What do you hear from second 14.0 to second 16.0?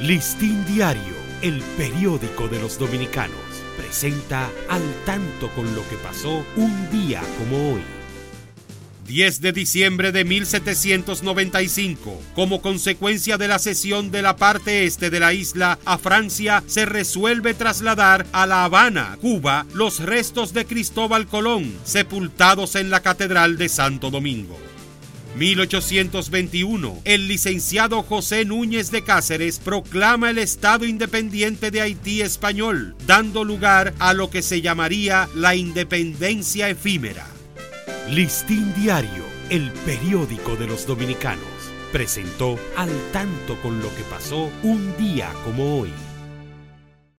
de la parte este de la isla a